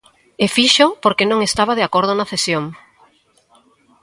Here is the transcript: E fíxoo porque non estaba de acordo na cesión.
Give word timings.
E 0.43 0.45
fíxoo 0.55 0.91
porque 1.03 1.29
non 1.31 1.39
estaba 1.41 1.73
de 1.79 1.85
acordo 1.87 2.11
na 2.15 2.29
cesión. 2.31 2.65